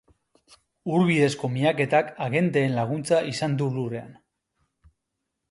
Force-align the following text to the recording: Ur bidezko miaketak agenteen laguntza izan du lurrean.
Ur 0.93 1.03
bidezko 1.09 1.49
miaketak 1.57 2.09
agenteen 2.29 2.75
laguntza 2.79 3.21
izan 3.35 3.55
du 3.61 3.69
lurrean. 3.79 4.11